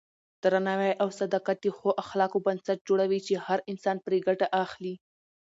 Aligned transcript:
درناوی 0.43 0.91
او 1.01 1.07
صداقت 1.19 1.57
د 1.61 1.67
ښو 1.77 1.89
اخلاقو 2.03 2.43
بنسټ 2.47 2.77
جوړوي 2.89 3.19
چې 3.27 3.33
هر 3.45 3.59
انسان 3.71 3.97
پرې 4.05 4.17
ګټه 4.27 4.47
اخلي. 4.63 4.95